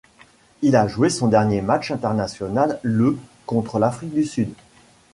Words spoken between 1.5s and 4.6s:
match international le contre l'Afrique du Sud.